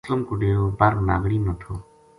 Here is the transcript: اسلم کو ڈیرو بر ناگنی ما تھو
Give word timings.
اسلم 0.05 0.21
کو 0.27 0.33
ڈیرو 0.41 0.65
بر 0.79 0.93
ناگنی 1.07 1.39
ما 1.45 1.53
تھو 1.61 1.73